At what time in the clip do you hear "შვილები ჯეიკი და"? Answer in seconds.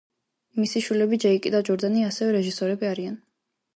0.85-1.61